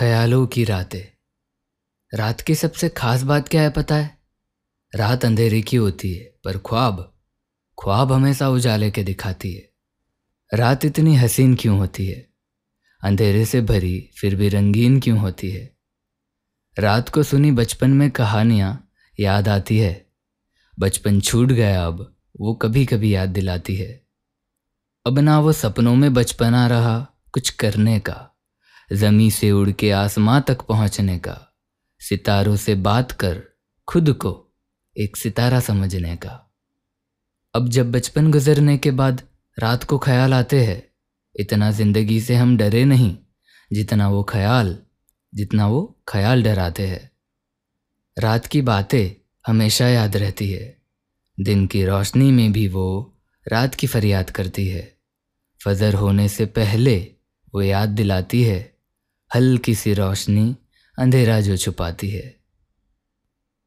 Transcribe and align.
ख्यालों 0.00 0.46
की 0.46 0.64
रातें। 0.64 1.02
रात 2.18 2.40
की 2.40 2.54
सबसे 2.54 2.88
खास 2.88 3.22
बात 3.22 3.48
क्या 3.48 3.62
है 3.62 3.70
पता 3.70 3.96
है? 3.96 4.18
रात 4.94 5.24
अंधेरे 5.24 5.62
की 5.62 5.76
होती 5.76 6.14
है, 6.14 6.38
पर 6.44 6.58
ख्वाब 6.58 7.20
ख्वाब 7.82 8.12
हमेशा 8.12 8.48
उजाले 8.48 8.90
के 8.90 9.02
दिखाती 9.02 9.54
है। 9.54 9.70
रात 10.54 10.84
इतनी 10.84 11.16
हसीन 11.16 11.54
क्यों 11.54 11.78
होती 11.78 12.06
है? 12.06 12.30
अंधेरे 13.04 13.44
से 13.44 13.60
भरी, 13.60 14.10
फिर 14.20 14.36
भी 14.36 14.48
रंगीन 14.48 15.00
क्यों 15.00 15.18
होती 15.18 15.50
है? 15.50 15.76
रात 16.78 17.08
को 17.08 17.22
सुनी 17.22 17.50
बचपन 17.50 17.90
में 17.90 18.10
कहानियाँ 18.10 18.90
याद 19.20 19.48
आती 19.48 19.78
है। 19.78 20.06
बचपन 20.78 21.20
छूट 21.20 21.48
गया 21.48 21.86
अब, 21.86 22.16
वो 22.40 22.54
कभी 22.54 22.86
कभी 22.86 23.14
याद 23.14 23.28
दिलाती 23.28 23.76
है। 23.76 24.06
अब 25.06 25.18
ना 25.18 25.40
वो 25.40 25.52
सपनों 25.52 25.94
में 25.94 26.14
बचपन 26.14 26.54
रहा 26.54 27.08
कुछ 27.32 27.50
करने 27.50 28.00
का। 28.00 28.26
जमी 28.92 29.30
से 29.30 29.50
उड़ 29.50 29.70
के 29.70 29.90
आसमां 29.90 30.40
तक 30.40 30.62
पहुँचने 30.62 31.18
का, 31.18 31.56
सितारों 32.00 32.56
से 32.56 32.74
बात 32.74 33.12
कर 33.12 33.42
खुद 33.88 34.12
को 34.12 34.54
एक 34.98 35.16
सितारा 35.16 35.60
समझने 35.60 36.16
का। 36.16 36.52
अब 37.54 37.68
जब 37.68 37.92
बचपन 37.92 38.30
गुजरने 38.30 38.78
के 38.78 38.90
बाद 38.90 39.22
रात 39.58 39.84
को 39.84 39.98
ख्याल 39.98 40.34
आते 40.34 40.64
हैं, 40.64 40.82
इतना 41.36 41.70
ज़िंदगी 41.70 42.20
से 42.20 42.34
हम 42.34 42.56
डरे 42.56 42.84
नहीं, 42.84 43.16
जितना 43.72 44.08
वो 44.08 44.22
ख्याल, 44.22 44.78
जितना 45.34 45.66
वो 45.66 46.02
ख्याल 46.08 46.42
डराते 46.42 46.86
हैं। 46.86 47.10
रात 48.18 48.46
की 48.46 48.62
बातें 48.62 49.14
हमेशा 49.46 49.88
याद 49.88 50.16
रहती 50.16 50.50
है, 50.50 50.82
दिन 51.40 51.66
की 51.66 51.84
रोशनी 51.84 52.32
में 52.32 52.52
भी 52.52 52.68
वो 52.68 53.18
रात 53.48 53.74
की 53.74 53.86
फरियाद 53.86 54.30
करती 54.30 54.68
है। 54.68 54.98
फजर 55.64 55.94
होने 55.94 56.28
से 56.28 56.46
पहले 56.46 57.14
वो 57.54 57.62
याद 57.62 57.88
दिलाती 57.88 58.42
है 58.42 58.79
हल्की 59.34 59.74
सी 59.74 59.94
रोशनी 59.94 60.56
अंधेरा 60.98 61.40
जो 61.40 61.56
छुपाती 61.56 62.10
है। 62.10 62.40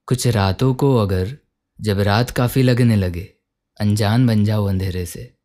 कुछ 0.07 0.27
रातों 0.27 0.73
को 0.73 0.95
अगर 0.97 1.38
जब 1.79 1.99
रात 1.99 2.29
काफ़ी 2.29 2.63
लगने 2.63 2.95
लगे, 2.95 3.29
अनजान 3.79 4.27
बन 4.27 4.43
जाओ 4.45 4.65
अंधेरे 4.65 5.05
से। 5.05 5.38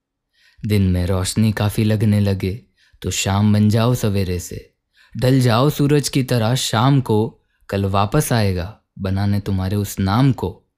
दिन 0.66 0.82
में 0.82 1.06
रोशनी 1.06 1.52
काफ़ी 1.52 1.84
लगने 1.84 2.20
लगे 2.20 2.60
तो 3.02 3.10
शाम 3.10 3.52
बन 3.52 3.68
जाओ 3.70 3.94
सवेरे 3.94 4.38
से। 4.38 4.74
ढल 5.14 5.40
जाओ 5.40 5.70
सूरज 5.70 6.08
की 6.08 6.22
तरह 6.22 6.54
शाम 6.54 7.00
को, 7.00 7.44
कल 7.68 7.84
वापस 7.84 8.32
आएगा, 8.32 8.80
बनाने 8.98 9.40
तुम्हारे 9.40 9.76
उस 9.76 9.98
नाम 10.00 10.32
को। 10.32 10.68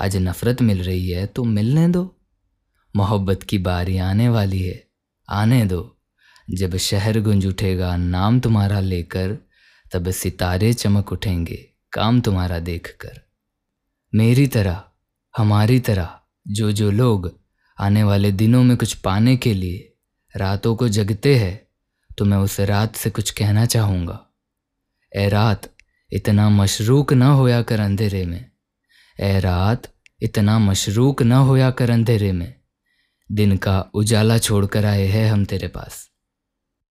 आज 0.00 0.16
नफ़रत 0.16 0.62
मिल 0.62 0.82
रही 0.82 1.08
है 1.10 1.26
तो 1.26 1.44
मिलने 1.44 1.88
दो। 1.88 2.04
मोहब्बत 2.96 3.42
की 3.42 3.58
बारी 3.58 3.98
आने 3.98 4.28
वाली 4.28 4.62
है, 4.62 4.84
आने 5.28 5.64
दो। 5.64 5.99
जब 6.54 6.76
शहर 6.76 7.20
गुंज 7.20 7.46
उठेगा, 7.46 7.96
नाम 7.96 8.40
तुम्हारा 8.40 8.80
लेकर, 8.80 9.36
तब 9.92 10.10
सितारे 10.10 10.72
चमक 10.72 11.12
उठेंगे, 11.12 11.68
काम 11.92 12.20
तुम्हारा 12.20 12.58
देखकर। 12.58 13.20
मेरी 14.14 14.46
तरह, 14.46 14.82
हमारी 15.36 15.80
तरह, 15.80 16.16
जो 16.48 16.72
जो 16.72 16.90
लोग 16.90 17.40
आने 17.78 18.02
वाले 18.02 18.32
दिनों 18.32 18.62
में 18.62 18.76
कुछ 18.76 18.94
पाने 18.94 19.36
के 19.36 19.54
लिए 19.54 19.86
रातों 20.36 20.76
को 20.76 20.88
जगते 20.88 21.34
हैं 21.36 21.60
तो 22.18 22.24
मैं 22.24 22.38
उस 22.38 22.60
रात 22.60 22.96
से 22.96 23.10
कुछ 23.10 23.30
कहना 23.30 23.66
चाहूँगा। 23.66 24.26
ए 25.16 25.28
रात, 25.28 25.70
इतना 26.12 26.48
मशरूक 26.48 27.12
न 27.12 27.22
होया 27.22 27.62
कर 27.62 27.80
अंधेरे 27.80 28.24
में। 28.24 28.50
ए 29.20 29.40
रात, 29.40 29.82
इतना 30.22 30.58
मशरूक 30.58 31.22
न 31.22 31.32
होया 31.32 31.70
कर 31.70 31.90
अंधेरे 31.90 32.32
में। 32.32 32.54
दिन 33.32 33.56
का 33.56 33.80
उजाला 33.94 34.38
छोड़कर 34.38 34.84
आए 34.84 35.06
हैं 35.06 35.30
हम 35.30 35.44
तेरे 35.44 35.68
पास। 35.68 36.08